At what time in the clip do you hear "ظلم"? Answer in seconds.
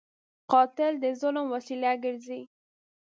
1.21-1.45